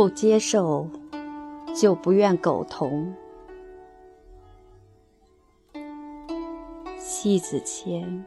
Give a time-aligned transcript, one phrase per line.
[0.00, 0.88] 不接受，
[1.76, 3.14] 就不愿苟同。
[6.96, 8.24] 西子谦，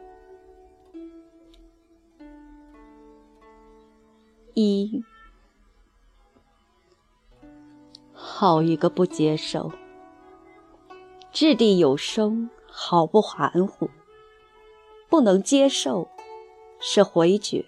[4.53, 5.03] 一，
[8.13, 9.71] 好一个不接受！
[11.31, 13.87] 掷地有声，好不含糊；
[15.09, 16.07] 不能接受，
[16.79, 17.65] 是回绝，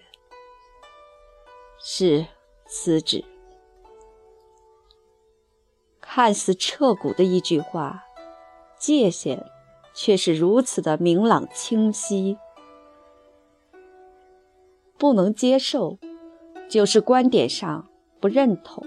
[1.80, 2.24] 是
[2.66, 3.24] 辞职。
[6.16, 8.02] 看似彻骨的一句话，
[8.78, 9.44] 界限
[9.92, 12.38] 却是如此的明朗清晰。
[14.96, 15.98] 不能接受，
[16.70, 17.86] 就是观点上
[18.18, 18.82] 不认同。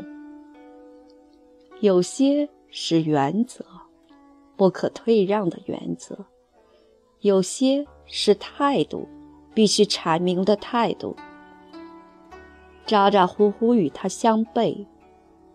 [1.82, 3.64] 有些是原则，
[4.58, 6.16] 不可退让的原则；
[7.20, 9.08] 有些是态度，
[9.54, 11.16] 必须阐明的态度。
[12.88, 14.88] 咋咋呼呼与他相悖。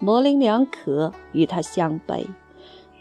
[0.05, 2.27] 模棱两可与他相悖，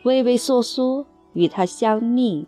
[0.03, 2.47] 畏畏缩缩与他相逆。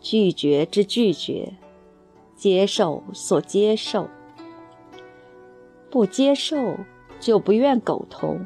[0.00, 1.54] 拒绝之拒绝，
[2.34, 4.08] 接受所接受，
[5.88, 6.74] 不接受
[7.20, 8.44] 就不愿苟同。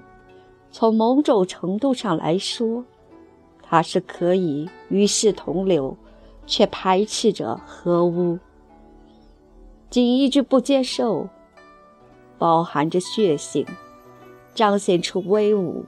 [0.70, 2.84] 从某种程度上来说，
[3.62, 5.96] 他是可以与世同流，
[6.46, 8.38] 却排斥着合污。
[9.88, 11.26] 仅一句不接受，
[12.36, 13.64] 包含着血性。
[14.54, 15.84] 彰显出威武。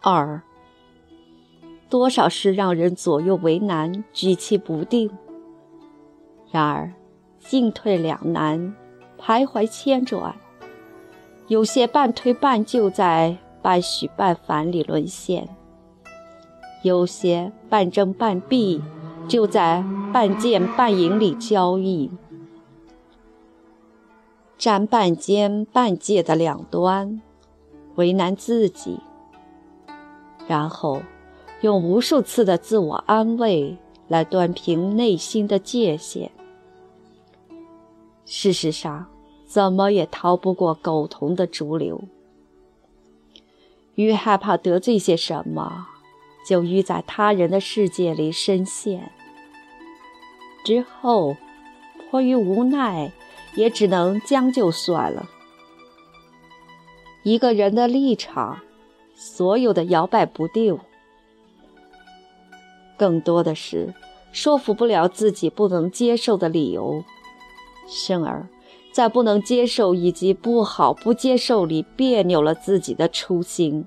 [0.00, 0.42] 二，
[1.88, 5.10] 多少事让人左右为难，举棋不定。
[6.50, 6.92] 然而，
[7.38, 8.74] 进退两难，
[9.18, 10.34] 徘徊千转。
[11.48, 15.44] 有些半推半就，在半许半反里沦陷；
[16.82, 18.82] 有些半争半避，
[19.28, 22.10] 就在半见半赢里交易。
[24.62, 27.20] 占半间半界的两端，
[27.96, 29.00] 为难自己，
[30.46, 31.02] 然后
[31.62, 36.30] 用无数次的自我安慰来端平内心的界限。
[38.24, 39.06] 事实上，
[39.44, 42.00] 怎么也逃不过苟同的逐流。
[43.96, 45.88] 愈害怕得罪些什么，
[46.46, 49.10] 就愈在他人的世界里深陷。
[50.64, 51.36] 之后，
[52.08, 53.10] 迫于无奈。
[53.54, 55.28] 也只能将就算了。
[57.22, 58.60] 一个人的立场，
[59.14, 60.78] 所有的摇摆不定，
[62.96, 63.94] 更多的是
[64.32, 67.04] 说服不了自己不能接受的理由，
[67.86, 68.48] 生而，
[68.90, 73.86] 在不能接受以及不好不接受里别扭了自己的初心。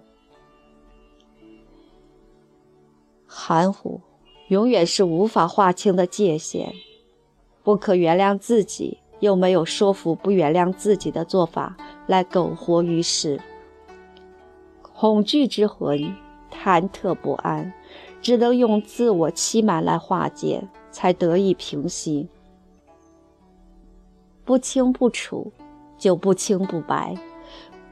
[3.25, 3.99] 含糊，
[4.47, 6.73] 永远是无法划清的界限，
[7.63, 8.99] 不可原谅自己。
[9.19, 11.75] 又没有说服不原谅自己的做法
[12.07, 13.39] 来苟活于世，
[14.81, 16.15] 恐惧之魂，
[16.51, 17.73] 忐忑不安，
[18.21, 22.27] 只能用自我欺瞒来化解，才得以平息。
[24.43, 25.51] 不清不楚，
[25.97, 27.15] 就不清不白；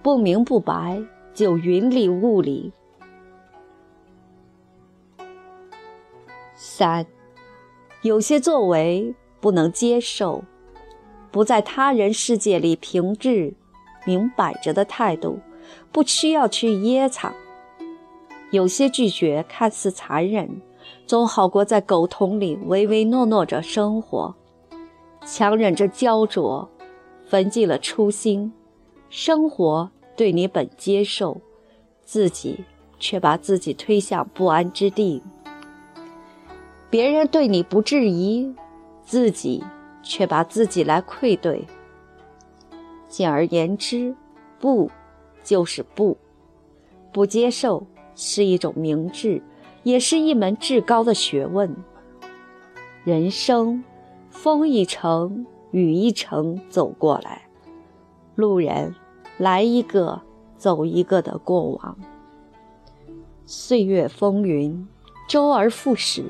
[0.04, 1.02] 不明不白，
[1.34, 2.72] 就云里雾里。
[6.56, 7.06] 三，
[8.04, 10.44] 有些作为不能接受。
[11.34, 13.56] 不在他人世界里平治，
[14.06, 15.40] 明摆着的态度，
[15.92, 17.34] 不需要去掖藏。
[18.52, 20.62] 有些拒绝看似残忍，
[21.08, 24.36] 总好过在苟同里唯唯诺诺着生活，
[25.26, 26.70] 强忍着焦灼，
[27.26, 28.54] 焚尽了初心。
[29.10, 31.42] 生活对你本接受，
[32.04, 32.64] 自己
[33.00, 35.24] 却把自己推向不安之地。
[36.92, 38.54] 别人对你不质疑，
[39.04, 39.64] 自己。
[40.04, 41.66] 却把自己来愧对。
[43.08, 44.16] 简而言之，
[44.60, 44.92] 不
[45.44, 46.18] 就是不，
[47.12, 47.86] 不接受
[48.16, 49.42] 是一种明智，
[49.84, 51.76] 也是一门至高的学问。
[53.04, 53.84] 人生，
[54.30, 57.44] 风一程，雨一程走过来，
[58.36, 58.96] 路人
[59.38, 60.22] 来一个，
[60.58, 61.98] 走一个的过往。
[63.46, 64.88] 岁月风云，
[65.28, 66.24] 周而复始，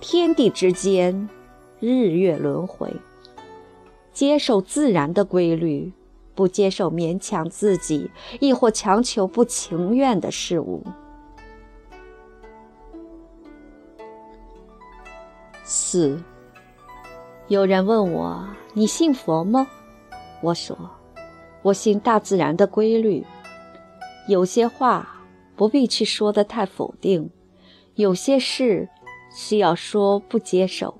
[0.00, 1.28] 天地之间。
[1.86, 2.96] 日月轮回，
[4.10, 5.92] 接受自然的规律，
[6.34, 8.10] 不接受勉强自己，
[8.40, 10.82] 亦或强求不情愿的事物。
[15.62, 16.18] 四，
[17.48, 19.66] 有人问我：“你信佛吗？”
[20.40, 20.74] 我说
[21.60, 23.26] ：“我信大自然的规律。
[24.26, 25.22] 有些话
[25.54, 27.28] 不必去说的太否定，
[27.96, 28.88] 有些事
[29.36, 30.94] 需要说不接受。”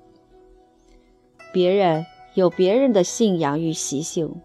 [1.55, 4.41] 别人有别人的信仰与习性，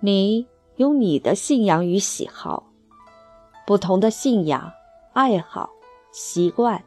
[0.00, 0.46] 你
[0.76, 2.64] 有你的信仰与喜好。
[3.66, 4.70] 不同的信仰、
[5.14, 5.70] 爱好、
[6.12, 6.84] 习惯，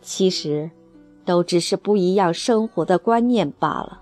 [0.00, 0.70] 其实
[1.26, 4.00] 都只是不一样生活的观念罢了。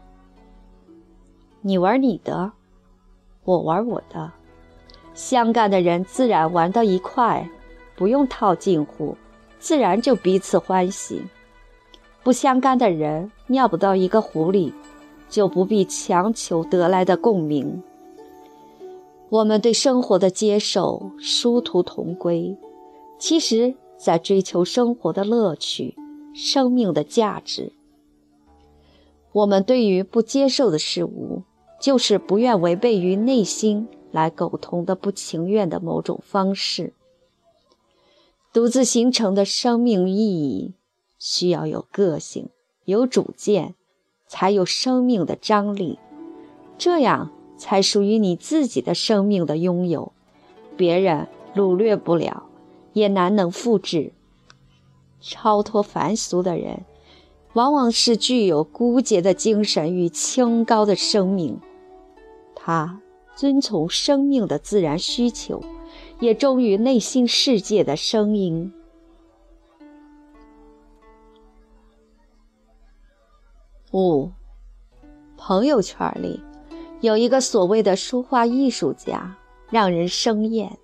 [1.63, 2.53] 你玩你的，
[3.43, 4.31] 我玩我的，
[5.15, 7.45] 相干的人自然玩到一块，
[7.97, 9.17] 不用套近乎，
[9.59, 11.21] 自然就彼此欢喜。
[12.23, 14.73] 不相干的人尿不到一个壶里，
[15.29, 17.83] 就不必强求得来的共鸣。
[19.31, 22.57] 我们对生活的接受殊途同归，
[23.19, 25.95] 其实在追求生活的乐趣、
[26.35, 27.73] 生命的价值。
[29.33, 31.45] 我们对于不接受的事物，
[31.81, 36.93] 就是不愿违背于内心来苟同的不情愿的某种方式。
[38.53, 40.75] 独自形成的生命意义。
[41.21, 42.49] 需要有个性、
[42.87, 43.75] 有主见，
[44.27, 45.99] 才有生命的张力，
[46.79, 50.13] 这样才属于你自己的生命的拥有，
[50.77, 52.45] 别人掳掠不了，
[52.95, 54.13] 也难能复制。
[55.21, 56.87] 超脱凡俗的人，
[57.53, 61.59] 往往是具有孤洁的精神与清高的生命，
[62.55, 63.03] 他
[63.37, 65.63] 遵从生命的自然需求，
[66.21, 68.73] 也忠于内心世界的声音。
[73.93, 74.31] 五，
[75.37, 76.41] 朋友圈里
[77.01, 79.37] 有一个所谓的书画艺术家，
[79.69, 80.79] 让人生厌。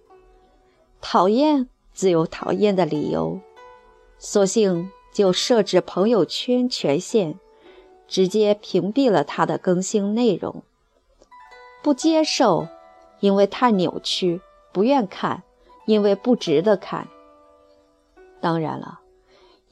[1.00, 3.38] 讨厌自有讨厌的理由，
[4.18, 7.38] 索性就设置朋友圈权限，
[8.08, 10.64] 直接屏蔽了他的更新内容。
[11.84, 12.66] 不接受，
[13.20, 14.40] 因为太扭曲；
[14.72, 15.44] 不愿看，
[15.84, 17.06] 因为不值得看。
[18.40, 18.98] 当然了。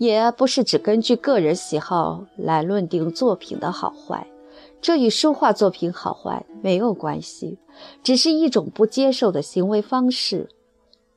[0.05, 4.27] 也不是只根据个人喜好来论定作品的好坏，
[4.83, 7.57] 这与书画作品好坏没有关系，
[8.03, 10.47] 只是一种不接受的行为方式。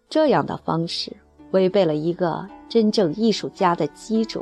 [0.10, 1.12] 这样的方式
[1.52, 4.42] 违背了一个真正艺术家的基准，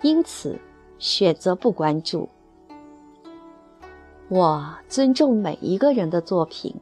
[0.00, 0.58] 因此
[0.98, 2.26] 选择不关注。
[4.30, 6.74] 我尊重每一个人的作品，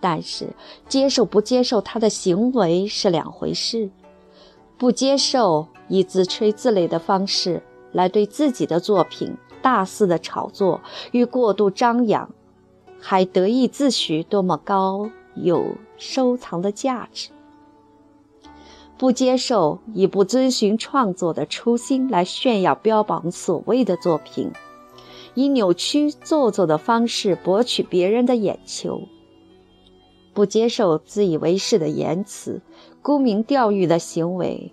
[0.00, 0.48] 但是
[0.88, 3.88] 接受不接受他的行为是两回事。
[4.78, 7.62] 不接受以自吹自擂的方式
[7.92, 10.80] 来对自己的作品大肆的炒作
[11.12, 12.30] 与过度张扬，
[13.00, 17.30] 还得意自诩多么高有收藏的价值。
[18.98, 24.52] 不接受以不遵循创作的初心来炫耀标榜所谓的作品，
[25.34, 29.02] 以扭曲做作的方式博取别人的眼球。
[30.36, 32.60] 不接受自以为是的言辞。
[33.00, 34.70] 沽名钓誉的行为，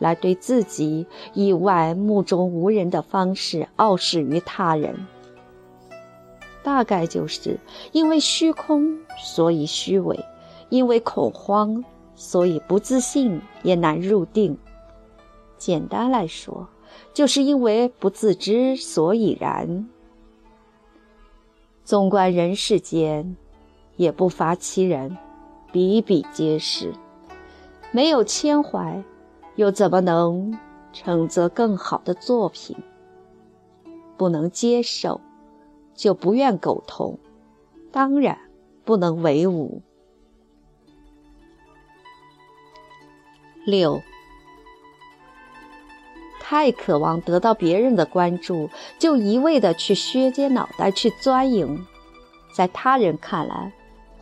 [0.00, 5.06] 来对自己以外目中无人的方式傲视于他人，
[6.64, 7.60] 大概就是
[7.92, 10.16] 因为虚空，所以虚伪；
[10.68, 11.84] 因为恐慌，
[12.16, 14.58] 所以不自信，也难入定。
[15.56, 16.66] 简单来说，
[17.12, 19.88] 就是因为不自知所以然。
[21.84, 23.36] 纵观人世间，
[23.96, 25.16] 也不乏其人，
[25.72, 26.92] 比比皆是。
[27.92, 29.02] 没有牵怀，
[29.56, 30.58] 又怎么能
[30.92, 32.76] 成则更好的作品？
[34.16, 35.20] 不能接受，
[35.94, 37.18] 就不愿苟同，
[37.92, 38.38] 当然
[38.84, 39.82] 不能为伍。
[43.64, 44.02] 六，
[46.38, 51.86] 太渴望得到别人的关注，就一味的去削尖脑袋去钻营，
[52.54, 53.72] 在他人看来，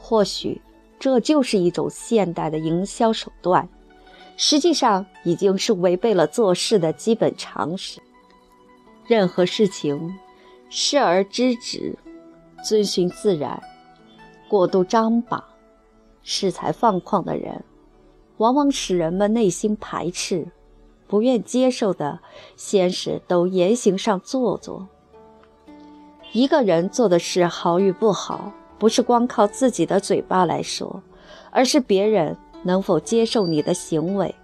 [0.03, 0.61] 或许。
[0.99, 3.69] 这就是一种现代的营销手段，
[4.37, 8.01] 实际上已经是违背了做事的基本常识。
[9.09, 10.17] 任何事情，
[10.71, 11.99] 视而知止，
[12.65, 13.61] 遵循自然，
[14.49, 15.43] 过度张榜、
[16.25, 17.65] 恃才放旷的人，
[18.37, 20.47] 往往使人们内心排斥、
[21.09, 22.21] 不愿接受的，
[22.55, 24.87] 先是都言行上做作。
[26.31, 28.53] 一个人做的事好与不好。
[28.83, 31.01] 不是光靠自己的嘴巴来说，
[31.53, 34.35] 而是别人能否接受你的行为，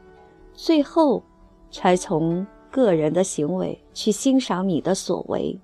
[0.55, 1.21] 最后
[1.73, 5.59] 才从个人的行为去欣赏你的所为。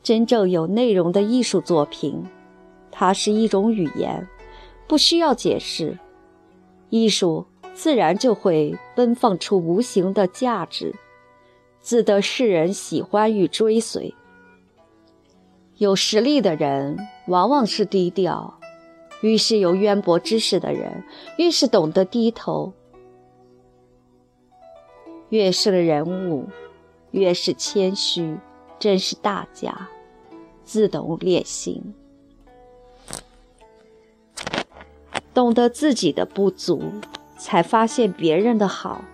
[0.00, 2.24] 真正有内容的艺术作品，
[2.92, 4.24] 它是一种语言，
[4.86, 5.98] 不需要解释，
[6.88, 10.94] 艺术自然就会奔放出无形的价值，
[11.80, 14.14] 自得世人喜欢与追随。
[15.78, 18.58] 有实力的人往往是低调，
[19.22, 21.04] 越是有渊博知识的人，
[21.38, 22.72] 越是懂得低头；
[25.30, 26.46] 越是的人物，
[27.12, 28.36] 越是谦虚，
[28.78, 29.88] 真是大家。
[30.64, 31.94] 自懂练心。
[35.34, 36.80] 懂得自己的不足，
[37.36, 39.04] 才发现别人的好，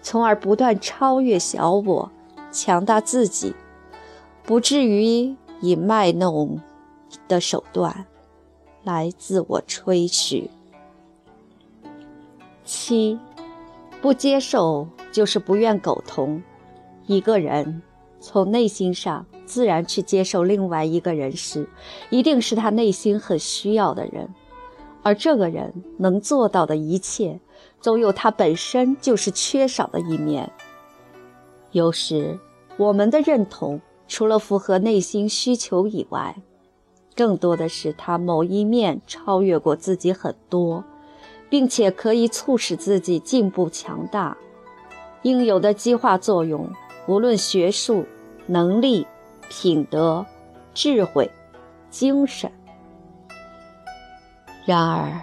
[0.00, 2.10] 从而不断超越小我，
[2.50, 3.54] 强大自己，
[4.42, 6.60] 不至于以卖弄
[7.28, 8.06] 的手段
[8.84, 10.50] 来自我吹嘘。
[12.64, 13.18] 七，
[14.00, 16.42] 不接受就是不愿苟同。
[17.06, 17.82] 一个人
[18.20, 21.68] 从内心上自然去接受另外一个人时，
[22.10, 24.28] 一定是他内心很需要的人。
[25.02, 27.38] 而这个人能做到的一切，
[27.80, 30.50] 总有他本身就是缺少的一面。
[31.70, 32.36] 有时，
[32.76, 36.34] 我们的认同除了符合内心需求以外，
[37.16, 40.84] 更多的是他某一面超越过自己很多，
[41.48, 44.36] 并且可以促使自己进步强大。
[45.22, 46.70] 应有的激化作用，
[47.08, 48.04] 无论学术、
[48.46, 49.06] 能力、
[49.48, 50.24] 品德、
[50.74, 51.30] 智慧、
[51.88, 52.52] 精神。
[54.66, 55.22] 然而，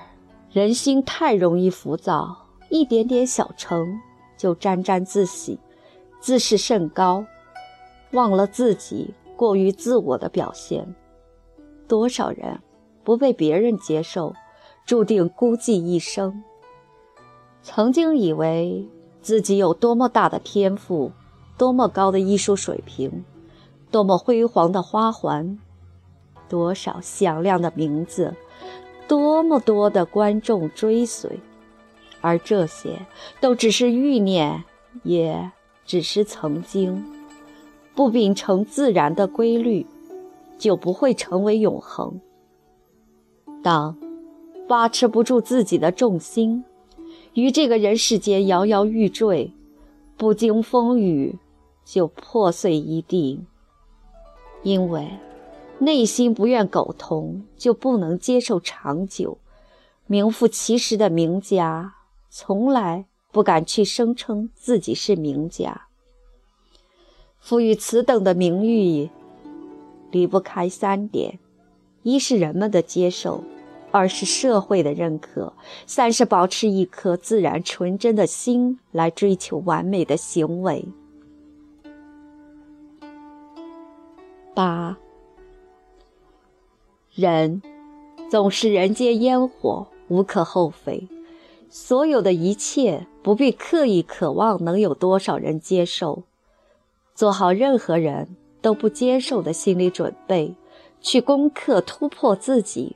[0.51, 2.35] 人心太容易浮躁，
[2.69, 3.99] 一点点小成
[4.35, 5.59] 就沾沾自喜，
[6.19, 7.23] 自视甚高，
[8.13, 10.95] 忘了自己过于自我的表现。
[11.93, 12.59] 多少人
[13.03, 14.33] 不被别人接受，
[14.83, 16.43] 注定孤寂一生。
[17.61, 18.89] 曾经以为
[19.21, 21.11] 自己有多么大的天赋，
[21.55, 23.23] 多么高的艺术水平，
[23.91, 25.59] 多么辉煌的花环，
[26.49, 28.33] 多少响亮的名字。
[29.07, 31.39] 多么多的观众追随，
[32.21, 33.05] 而这些
[33.39, 34.63] 都只是欲念，
[35.03, 35.51] 也
[35.85, 37.05] 只是曾经。
[37.93, 39.85] 不秉承自然的规律，
[40.63, 42.21] 就不会成为永恒。
[43.61, 43.97] 当
[44.65, 46.63] 把持不住自己的重心，
[47.33, 49.51] 于这个人世间摇摇欲坠，
[50.15, 51.37] 不经风雨
[51.83, 53.43] 就破碎一地，
[54.61, 55.09] 因为。
[55.79, 59.39] 内心不愿苟同，就不能接受长久。
[60.07, 61.95] 名副其实的名家，
[62.29, 65.87] 从来不敢去声称自己是名家。
[67.37, 69.09] 赋予此等的名誉，
[70.13, 71.39] 离不开三点：
[72.03, 73.43] 一是人们的接受，
[73.91, 75.53] 二是社会的认可，
[75.87, 80.85] 三是保持一颗自然纯真的心来追求完美的行为。
[84.53, 84.97] 八。
[87.15, 87.61] 人
[88.29, 91.07] 总是人间烟火，无可厚非。
[91.69, 96.21] 所有的一切不必刻意渴望能有多少人接受，
[97.15, 100.55] 做好任何人都不接受的心理准备，
[101.01, 102.95] 去攻克、突破自己，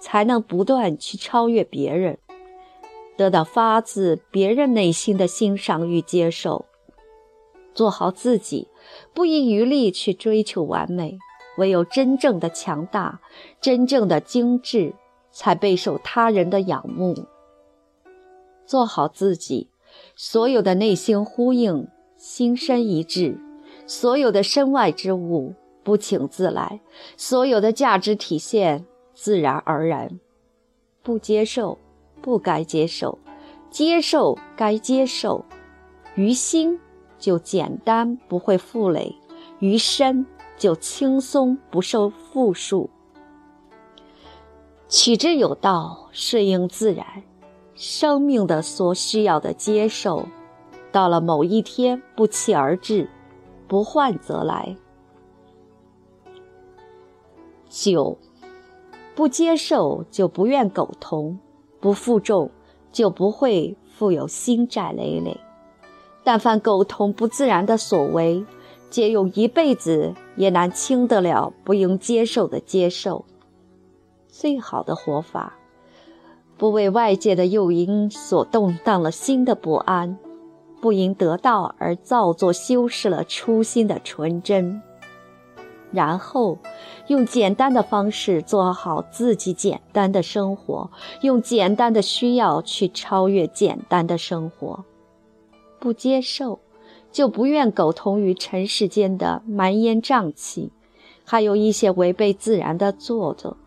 [0.00, 2.18] 才能不断去超越别人，
[3.16, 6.64] 得到发自别人内心的欣赏与接受。
[7.74, 8.68] 做好自己，
[9.14, 11.18] 不遗余力去追求完美。
[11.58, 13.20] 唯有真正的强大，
[13.60, 14.94] 真正的精致，
[15.30, 17.14] 才备受他人的仰慕。
[18.64, 19.68] 做好自己，
[20.16, 23.36] 所有的内心呼应，心身一致；
[23.86, 26.80] 所有的身外之物，不请自来；
[27.16, 28.84] 所有的价值体现，
[29.14, 30.20] 自然而然。
[31.02, 31.78] 不接受，
[32.20, 33.18] 不该接受；
[33.70, 35.44] 接受，该接受。
[36.14, 36.78] 于心
[37.18, 39.14] 就简单，不会负累；
[39.58, 40.26] 于身。
[40.58, 42.88] 就轻松不受缚束，
[44.88, 47.04] 取之有道，顺应自然，
[47.74, 50.28] 生命的所需要的接受，
[50.92, 53.10] 到了某一天不期而至，
[53.72, 54.76] 不患则来。
[57.70, 58.18] 九，
[59.14, 61.38] 不接受就不愿苟同，
[61.80, 62.50] 不负重
[62.92, 65.40] 就不会负有心债累累。
[66.22, 68.44] 但凡苟同不自然的所为。
[68.90, 73.24] 借用一辈子也难轻得了不应接受的接受。
[74.28, 75.54] 最好的活法，
[76.58, 80.18] 不为外界的诱因所动荡了心的不安，
[80.82, 84.82] 不因得到而造作修饰了初心的纯真。
[85.92, 86.58] 然后，
[87.06, 90.90] 用简单的方式做好自己简单的生活，
[91.22, 94.84] 用简单的需要去超越简单的生活。
[95.78, 96.58] 不接受。
[97.12, 100.72] 就不愿苟同于尘世间的蛮烟瘴气，
[101.26, 103.58] 还有一些违背自然的做作。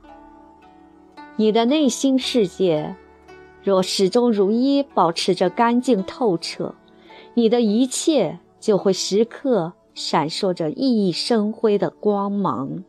[1.36, 2.95] 你的内心世界
[3.62, 6.74] 若始终如一，保持着干净透彻，
[7.35, 12.83] 你的一切就会时刻闪烁着熠熠生辉的光芒。